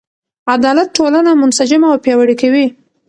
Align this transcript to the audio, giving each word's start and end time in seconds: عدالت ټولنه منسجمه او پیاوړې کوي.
عدالت 0.53 0.87
ټولنه 0.97 1.31
منسجمه 1.41 1.87
او 1.91 1.97
پیاوړې 2.03 2.35
کوي. 2.41 2.65